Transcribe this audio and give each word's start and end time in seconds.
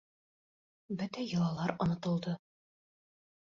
Бөтә 1.03 1.27
йолалар 1.27 1.75
онотолдо. 1.87 2.37